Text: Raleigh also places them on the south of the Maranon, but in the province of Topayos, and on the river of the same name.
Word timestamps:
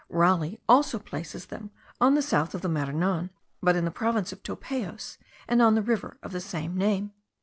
Raleigh 0.09 0.59
also 0.67 0.97
places 0.97 1.45
them 1.45 1.69
on 1.99 2.15
the 2.15 2.23
south 2.23 2.55
of 2.55 2.63
the 2.63 2.67
Maranon, 2.67 3.29
but 3.61 3.75
in 3.75 3.85
the 3.85 3.91
province 3.91 4.31
of 4.33 4.41
Topayos, 4.41 5.19
and 5.47 5.61
on 5.61 5.75
the 5.75 5.83
river 5.83 6.17
of 6.23 6.31
the 6.31 6.41
same 6.41 6.75
name. 6.75 7.11